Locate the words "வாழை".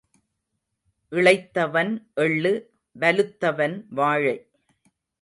3.89-4.35